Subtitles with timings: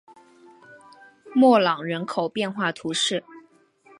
[1.35, 3.23] 莫朗人口变化图示